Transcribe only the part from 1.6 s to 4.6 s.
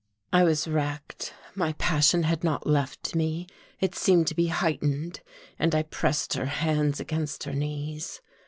passion had not left me, it seemed to be